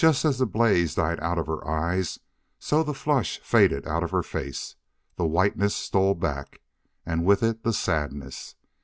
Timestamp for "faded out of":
3.43-4.09